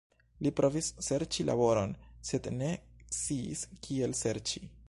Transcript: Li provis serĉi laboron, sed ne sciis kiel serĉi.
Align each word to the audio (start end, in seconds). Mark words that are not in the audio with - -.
Li 0.45 0.51
provis 0.59 0.87
serĉi 1.07 1.45
laboron, 1.51 1.93
sed 2.31 2.51
ne 2.63 2.73
sciis 3.19 3.65
kiel 3.87 4.21
serĉi. 4.23 4.69